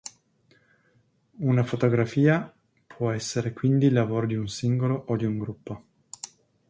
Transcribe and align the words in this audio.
Una 1.41 1.63
fotografia 1.63 2.51
può 2.87 3.11
essere 3.11 3.53
quindi 3.53 3.85
il 3.85 3.93
lavoro 3.93 4.25
di 4.25 4.35
un 4.35 4.47
singolo 4.47 5.03
o 5.09 5.15
di 5.15 5.25
un 5.25 5.37
gruppo. 5.37 5.83